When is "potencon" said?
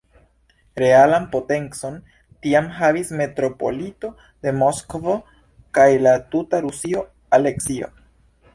1.35-1.99